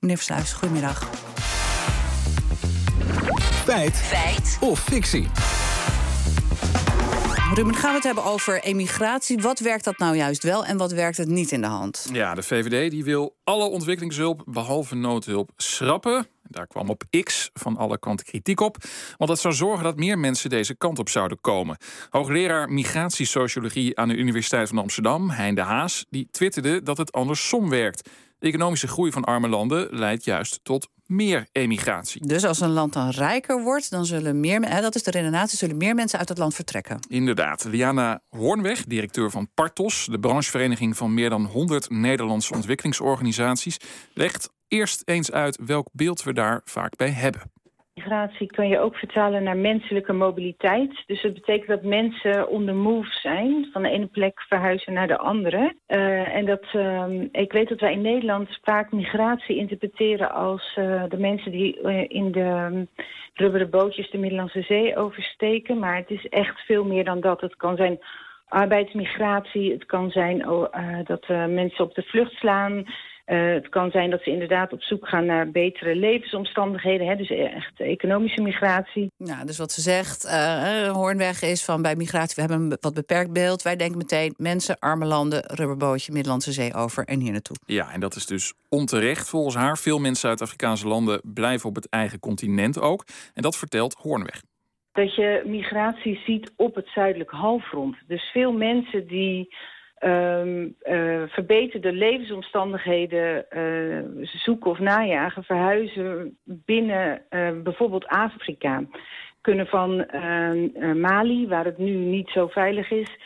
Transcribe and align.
Meneer 0.00 0.16
Versluis, 0.16 0.52
goedemiddag. 0.52 1.10
Feit. 3.64 3.96
Feit. 3.96 4.58
Of 4.60 4.80
fictie. 4.80 5.26
Ruben, 7.54 7.74
gaan 7.74 7.90
we 7.90 7.96
het 7.96 8.04
hebben 8.04 8.24
over 8.24 8.62
emigratie. 8.62 9.38
Wat 9.38 9.58
werkt 9.58 9.84
dat 9.84 9.98
nou 9.98 10.16
juist 10.16 10.42
wel 10.42 10.64
en 10.64 10.76
wat 10.76 10.92
werkt 10.92 11.16
het 11.16 11.28
niet 11.28 11.52
in 11.52 11.60
de 11.60 11.66
hand? 11.66 12.08
Ja, 12.12 12.34
de 12.34 12.42
VVD 12.42 12.90
die 12.90 13.04
wil 13.04 13.36
alle 13.44 13.64
ontwikkelingshulp 13.64 14.42
behalve 14.46 14.94
noodhulp 14.94 15.50
schrappen. 15.56 16.26
Daar 16.42 16.66
kwam 16.66 16.88
op 16.88 17.02
X 17.22 17.50
van 17.52 17.76
alle 17.76 17.98
kanten 17.98 18.26
kritiek 18.26 18.60
op. 18.60 18.76
Want 19.16 19.30
dat 19.30 19.40
zou 19.40 19.54
zorgen 19.54 19.84
dat 19.84 19.96
meer 19.96 20.18
mensen 20.18 20.50
deze 20.50 20.74
kant 20.74 20.98
op 20.98 21.08
zouden 21.08 21.40
komen. 21.40 21.76
Hoogleraar 22.10 22.72
migratiesociologie 22.72 23.98
aan 23.98 24.08
de 24.08 24.16
Universiteit 24.16 24.68
van 24.68 24.78
Amsterdam, 24.78 25.30
Hein 25.30 25.54
de 25.54 25.60
Haas, 25.60 26.06
die 26.10 26.28
twitterde 26.30 26.82
dat 26.82 26.96
het 26.96 27.12
andersom 27.12 27.68
werkt. 27.68 28.08
De 28.40 28.46
economische 28.46 28.88
groei 28.88 29.12
van 29.12 29.24
arme 29.24 29.48
landen 29.48 29.88
leidt 29.90 30.24
juist 30.24 30.60
tot 30.62 30.88
meer 31.06 31.48
emigratie. 31.52 32.26
Dus 32.26 32.44
als 32.44 32.60
een 32.60 32.70
land 32.70 32.92
dan 32.92 33.10
rijker 33.10 33.62
wordt, 33.62 33.90
dan 33.90 34.06
zullen 34.06 34.40
meer, 34.40 34.62
hè, 34.62 34.80
dat 34.80 34.94
is 34.94 35.02
de 35.02 35.10
redenatie, 35.10 35.58
zullen 35.58 35.76
meer 35.76 35.94
mensen 35.94 36.18
uit 36.18 36.28
het 36.28 36.38
land 36.38 36.54
vertrekken. 36.54 36.98
Inderdaad. 37.08 37.64
Liana 37.64 38.22
Hoornweg, 38.28 38.84
directeur 38.84 39.30
van 39.30 39.48
Partos, 39.54 40.08
de 40.10 40.18
branchevereniging 40.18 40.96
van 40.96 41.14
meer 41.14 41.30
dan 41.30 41.44
100 41.44 41.90
Nederlandse 41.90 42.54
ontwikkelingsorganisaties, 42.54 43.76
legt 44.14 44.50
eerst 44.68 45.02
eens 45.04 45.32
uit 45.32 45.58
welk 45.64 45.88
beeld 45.92 46.22
we 46.22 46.32
daar 46.32 46.60
vaak 46.64 46.96
bij 46.96 47.10
hebben. 47.10 47.42
Migratie 48.00 48.46
kan 48.46 48.68
je 48.68 48.78
ook 48.78 48.96
vertalen 48.96 49.42
naar 49.42 49.56
menselijke 49.56 50.12
mobiliteit. 50.12 51.02
Dus 51.06 51.22
dat 51.22 51.34
betekent 51.34 51.68
dat 51.68 51.82
mensen 51.82 52.48
on 52.48 52.66
the 52.66 52.72
move 52.72 53.08
zijn, 53.10 53.68
van 53.72 53.82
de 53.82 53.90
ene 53.90 54.06
plek 54.06 54.42
verhuizen 54.48 54.92
naar 54.92 55.06
de 55.06 55.18
andere. 55.18 55.74
Uh, 55.88 56.36
en 56.36 56.44
dat, 56.46 56.64
uh, 56.76 57.04
ik 57.32 57.52
weet 57.52 57.68
dat 57.68 57.80
wij 57.80 57.92
in 57.92 58.00
Nederland 58.00 58.58
vaak 58.62 58.92
migratie 58.92 59.56
interpreteren 59.56 60.32
als 60.32 60.76
uh, 60.78 61.04
de 61.08 61.18
mensen 61.18 61.52
die 61.52 61.80
in 62.08 62.32
de 62.32 62.86
rubberen 63.34 63.70
bootjes 63.70 64.10
de 64.10 64.18
Middellandse 64.18 64.62
Zee 64.62 64.96
oversteken. 64.96 65.78
Maar 65.78 65.96
het 65.96 66.10
is 66.10 66.28
echt 66.28 66.60
veel 66.60 66.84
meer 66.84 67.04
dan 67.04 67.20
dat. 67.20 67.40
Het 67.40 67.56
kan 67.56 67.76
zijn 67.76 67.98
arbeidsmigratie, 68.48 69.72
het 69.72 69.86
kan 69.86 70.10
zijn 70.10 70.48
oh, 70.48 70.74
dat 71.04 71.28
mensen 71.28 71.84
op 71.84 71.94
de 71.94 72.02
vlucht 72.02 72.32
slaan. 72.32 72.84
Uh, 73.26 73.52
het 73.52 73.68
kan 73.68 73.90
zijn 73.90 74.10
dat 74.10 74.22
ze 74.22 74.30
inderdaad 74.30 74.72
op 74.72 74.82
zoek 74.82 75.08
gaan 75.08 75.26
naar 75.26 75.50
betere 75.50 75.94
levensomstandigheden. 75.94 77.06
Hè, 77.06 77.16
dus 77.16 77.30
echt 77.30 77.80
economische 77.80 78.42
migratie. 78.42 79.10
Ja, 79.16 79.44
dus 79.44 79.58
wat 79.58 79.72
ze 79.72 79.80
zegt, 79.80 80.24
uh, 80.24 80.88
Hoornweg 80.88 81.42
is 81.42 81.64
van 81.64 81.82
bij 81.82 81.96
migratie... 81.96 82.34
we 82.34 82.40
hebben 82.40 82.70
een 82.70 82.76
wat 82.80 82.94
beperkt 82.94 83.32
beeld. 83.32 83.62
Wij 83.62 83.76
denken 83.76 83.98
meteen 83.98 84.34
mensen, 84.36 84.78
arme 84.78 85.04
landen, 85.04 85.44
rubberbootje... 85.46 86.12
Middellandse 86.12 86.52
Zee 86.52 86.74
over 86.74 87.04
en 87.04 87.20
hier 87.20 87.32
naartoe. 87.32 87.56
Ja, 87.66 87.92
en 87.92 88.00
dat 88.00 88.14
is 88.14 88.26
dus 88.26 88.54
onterecht 88.68 89.28
volgens 89.28 89.54
haar. 89.54 89.78
Veel 89.78 89.98
mensen 89.98 90.28
uit 90.28 90.42
Afrikaanse 90.42 90.88
landen 90.88 91.20
blijven 91.24 91.68
op 91.68 91.74
het 91.74 91.88
eigen 91.88 92.18
continent 92.20 92.80
ook. 92.80 93.04
En 93.34 93.42
dat 93.42 93.56
vertelt 93.56 93.94
Hoornweg. 93.94 94.42
Dat 94.92 95.14
je 95.14 95.42
migratie 95.46 96.20
ziet 96.24 96.52
op 96.56 96.74
het 96.74 96.88
zuidelijk 96.94 97.30
halfrond. 97.30 97.96
Dus 98.06 98.22
veel 98.32 98.52
mensen 98.52 99.06
die 99.06 99.54
um, 100.00 100.74
uh, 100.82 101.22
verbeterde 101.26 101.92
levensomstandigheden 101.92 103.46
uh, 103.56 104.02
zoeken 104.22 104.70
of 104.70 104.78
najagen, 104.78 105.44
verhuizen 105.44 106.38
binnen 106.44 107.22
uh, 107.30 107.50
bijvoorbeeld 107.62 108.06
Afrika. 108.06 108.84
Kunnen 109.40 109.66
van 109.66 110.06
Mali, 111.00 111.48
waar 111.48 111.64
het 111.64 111.78
nu 111.78 111.90
niet 111.90 112.28
zo 112.28 112.46
veilig 112.46 112.90
is, 112.90 113.18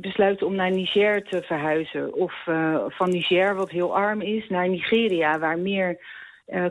besluiten 0.00 0.46
om 0.46 0.54
naar 0.54 0.70
Niger 0.70 1.22
te 1.22 1.42
verhuizen. 1.42 2.14
Of 2.14 2.34
van 2.88 3.10
Niger, 3.10 3.54
wat 3.54 3.70
heel 3.70 3.96
arm 3.96 4.20
is, 4.20 4.48
naar 4.48 4.68
Nigeria, 4.68 5.38
waar 5.38 5.58
meer 5.58 5.98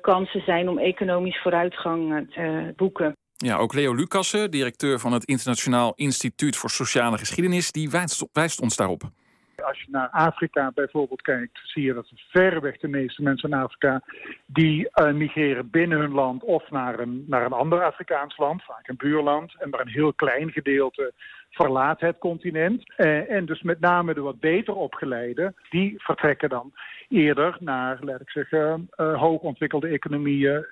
kansen 0.00 0.40
zijn 0.40 0.68
om 0.68 0.78
economisch 0.78 1.40
vooruitgang 1.40 2.32
te 2.32 2.72
boeken. 2.76 3.16
Ja, 3.44 3.56
ook 3.56 3.74
Leo 3.74 3.94
Lucassen, 3.94 4.50
directeur 4.50 5.00
van 5.00 5.12
het 5.12 5.24
Internationaal 5.24 5.92
Instituut 5.94 6.56
voor 6.56 6.70
Sociale 6.70 7.18
Geschiedenis, 7.18 7.72
die 7.72 7.90
wijst, 7.90 8.24
wijst 8.32 8.60
ons 8.60 8.76
daarop. 8.76 9.10
Als 9.64 9.80
je 9.80 9.86
naar 9.90 10.08
Afrika 10.08 10.70
bijvoorbeeld 10.74 11.22
kijkt, 11.22 11.60
zie 11.62 11.82
je 11.82 11.94
dat 11.94 12.10
verreweg 12.14 12.78
de 12.78 12.88
meeste 12.88 13.22
mensen 13.22 13.50
in 13.50 13.56
Afrika 13.56 14.02
die 14.46 14.88
uh, 14.94 15.12
migreren 15.12 15.70
binnen 15.70 15.98
hun 15.98 16.12
land 16.12 16.44
of 16.44 16.70
naar 16.70 16.98
een, 16.98 17.24
naar 17.26 17.44
een 17.44 17.52
ander 17.52 17.82
Afrikaans 17.82 18.36
land, 18.36 18.64
vaak 18.64 18.88
een 18.88 18.96
buurland, 18.96 19.54
en 19.58 19.70
maar 19.70 19.80
een 19.80 19.88
heel 19.88 20.12
klein 20.12 20.50
gedeelte 20.50 21.12
verlaat 21.50 22.00
het 22.00 22.18
continent. 22.18 22.92
Uh, 22.96 23.30
en 23.30 23.46
dus 23.46 23.62
met 23.62 23.80
name 23.80 24.14
de 24.14 24.20
wat 24.20 24.40
beter 24.40 24.74
opgeleide, 24.74 25.54
die 25.70 25.94
vertrekken 25.96 26.48
dan 26.48 26.72
eerder 27.08 27.56
naar, 27.60 27.98
laat 28.00 28.20
ik 28.20 28.30
zeggen, 28.30 28.90
uh, 28.96 29.20
hoogontwikkelde 29.20 29.88
economieën 29.88 30.66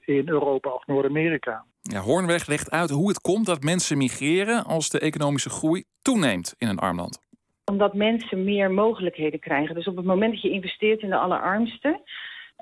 in 0.00 0.28
Europa 0.28 0.70
of 0.70 0.86
Noord-Amerika. 0.86 1.64
Ja, 1.82 2.00
Hoornweg 2.00 2.46
legt 2.46 2.70
uit 2.70 2.90
hoe 2.90 3.08
het 3.08 3.20
komt 3.20 3.46
dat 3.46 3.62
mensen 3.62 3.98
migreren 3.98 4.64
als 4.64 4.90
de 4.90 5.00
economische 5.00 5.50
groei 5.50 5.84
toeneemt 6.02 6.54
in 6.58 6.68
een 6.68 6.78
arm 6.78 6.96
land 6.96 7.29
omdat 7.70 7.94
mensen 7.94 8.44
meer 8.44 8.70
mogelijkheden 8.70 9.40
krijgen. 9.40 9.74
Dus 9.74 9.86
op 9.86 9.96
het 9.96 10.04
moment 10.04 10.32
dat 10.32 10.42
je 10.42 10.50
investeert 10.50 11.02
in 11.02 11.10
de 11.10 11.16
allerarmsten... 11.16 12.00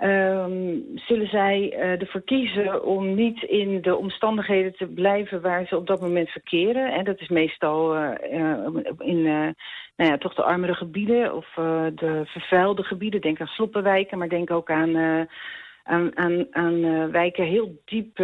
Um, 0.03 0.85
zullen 0.95 1.29
zij 1.29 1.73
uh, 1.73 2.01
ervoor 2.01 2.21
kiezen 2.21 2.85
om 2.85 3.15
niet 3.15 3.43
in 3.43 3.81
de 3.83 3.97
omstandigheden 3.97 4.77
te 4.77 4.87
blijven 4.87 5.41
waar 5.41 5.67
ze 5.67 5.77
op 5.77 5.87
dat 5.87 6.01
moment 6.01 6.29
verkeren. 6.29 6.93
En 6.93 7.05
dat 7.05 7.21
is 7.21 7.29
meestal 7.29 7.97
uh, 7.97 8.11
in 8.99 9.23
nou 9.97 10.11
ja, 10.11 10.19
toch 10.19 10.35
de 10.35 10.43
armere 10.43 10.75
gebieden 10.75 11.35
of 11.35 11.47
de 11.95 12.23
vervuilde 12.25 12.83
gebieden. 12.83 13.21
Denk 13.21 13.41
aan 13.41 13.47
sloppenwijken, 13.47 14.19
maar 14.19 14.29
denk 14.29 14.51
ook 14.51 14.71
aan, 14.71 14.97
aan, 15.83 16.17
aan, 16.17 16.47
aan 16.51 17.11
wijken 17.11 17.45
heel 17.45 17.83
diep 17.85 18.19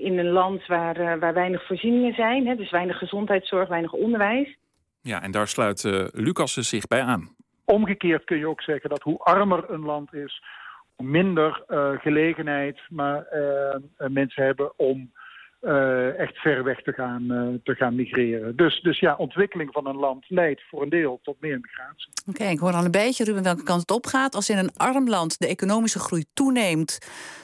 in 0.00 0.18
een 0.18 0.30
land 0.30 0.66
waar, 0.66 1.18
waar 1.18 1.34
weinig 1.34 1.66
voorzieningen 1.66 2.14
zijn. 2.14 2.46
Hè, 2.46 2.54
dus 2.54 2.70
weinig 2.70 2.98
gezondheidszorg, 2.98 3.68
weinig 3.68 3.92
onderwijs. 3.92 4.56
Ja, 5.06 5.22
en 5.22 5.30
daar 5.30 5.48
sluit 5.48 5.84
uh, 5.84 6.04
Lucas 6.12 6.52
zich 6.54 6.86
bij 6.86 7.02
aan. 7.02 7.28
Omgekeerd 7.64 8.24
kun 8.24 8.38
je 8.38 8.48
ook 8.48 8.62
zeggen 8.62 8.90
dat 8.90 9.02
hoe 9.02 9.18
armer 9.18 9.70
een 9.70 9.84
land 9.84 10.14
is, 10.14 10.42
hoe 10.96 11.06
minder 11.06 11.64
uh, 11.68 11.90
gelegenheid 11.98 12.80
maar, 12.88 13.26
uh, 13.32 14.08
mensen 14.08 14.44
hebben 14.44 14.78
om 14.78 15.12
uh, 15.66 16.18
echt 16.18 16.36
ver 16.36 16.64
weg 16.64 16.82
te 16.82 16.92
gaan, 16.92 17.22
uh, 17.32 17.54
te 17.64 17.74
gaan 17.74 17.94
migreren. 17.94 18.56
Dus, 18.56 18.80
dus 18.80 18.98
ja, 18.98 19.14
ontwikkeling 19.16 19.72
van 19.72 19.86
een 19.86 19.96
land 19.96 20.24
leidt 20.28 20.62
voor 20.68 20.82
een 20.82 20.88
deel 20.88 21.20
tot 21.22 21.40
meer 21.40 21.58
migratie. 21.60 22.08
Oké, 22.26 22.44
ik 22.44 22.58
hoor 22.58 22.72
al 22.72 22.84
een 22.84 22.90
beetje, 22.90 23.24
Ruben, 23.24 23.42
welke 23.42 23.62
kant 23.62 23.80
het 23.80 23.90
op 23.90 24.06
gaat. 24.06 24.34
Als 24.34 24.50
in 24.50 24.58
een 24.58 24.76
arm 24.76 25.08
land 25.08 25.38
de 25.38 25.46
economische 25.46 25.98
groei 25.98 26.24
toeneemt... 26.34 26.98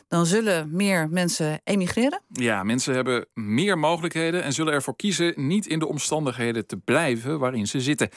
dan 0.08 0.26
zullen 0.26 0.68
meer 0.72 1.08
mensen 1.10 1.60
emigreren? 1.64 2.20
Ja, 2.28 2.62
mensen 2.62 2.94
hebben 2.94 3.26
meer 3.34 3.78
mogelijkheden... 3.78 4.42
en 4.42 4.52
zullen 4.52 4.72
ervoor 4.72 4.96
kiezen 4.96 5.32
niet 5.36 5.66
in 5.66 5.78
de 5.78 5.88
omstandigheden 5.88 6.66
te 6.66 6.76
blijven 6.76 7.38
waarin 7.38 7.66
ze 7.66 7.80
zitten. 7.80 8.08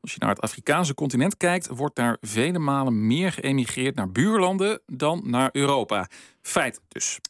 Als 0.00 0.12
je 0.12 0.18
naar 0.18 0.28
het 0.28 0.40
Afrikaanse 0.40 0.94
continent 0.94 1.36
kijkt, 1.36 1.68
wordt 1.68 1.96
daar 1.96 2.16
vele 2.20 2.58
malen 2.58 3.06
meer 3.06 3.32
geëmigreerd 3.32 3.94
naar 3.94 4.12
buurlanden 4.12 4.80
dan 4.86 5.22
naar 5.24 5.48
Europa. 5.52 6.08
Feit 6.40 6.80
dus. 6.88 7.20